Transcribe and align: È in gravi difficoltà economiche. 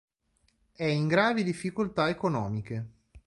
È 0.73 0.83
in 0.83 1.07
gravi 1.07 1.43
difficoltà 1.43 2.09
economiche. 2.09 2.85